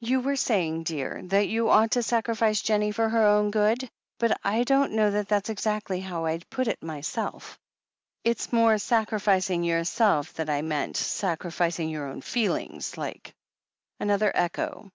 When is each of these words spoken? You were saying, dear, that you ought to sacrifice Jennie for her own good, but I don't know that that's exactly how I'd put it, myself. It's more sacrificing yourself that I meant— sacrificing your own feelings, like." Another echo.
You 0.00 0.20
were 0.20 0.36
saying, 0.36 0.84
dear, 0.84 1.20
that 1.24 1.48
you 1.48 1.68
ought 1.68 1.90
to 1.90 2.02
sacrifice 2.02 2.62
Jennie 2.62 2.92
for 2.92 3.10
her 3.10 3.26
own 3.26 3.50
good, 3.50 3.90
but 4.18 4.40
I 4.42 4.64
don't 4.64 4.92
know 4.92 5.10
that 5.10 5.28
that's 5.28 5.50
exactly 5.50 6.00
how 6.00 6.24
I'd 6.24 6.48
put 6.48 6.66
it, 6.66 6.82
myself. 6.82 7.58
It's 8.24 8.54
more 8.54 8.78
sacrificing 8.78 9.62
yourself 9.64 10.32
that 10.32 10.48
I 10.48 10.62
meant— 10.62 10.96
sacrificing 10.96 11.90
your 11.90 12.06
own 12.08 12.22
feelings, 12.22 12.96
like." 12.96 13.34
Another 14.00 14.32
echo. 14.34 14.90